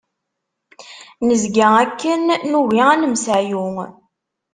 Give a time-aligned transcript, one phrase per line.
[1.27, 3.65] Nezga akken, nugi ad nemseɛyu.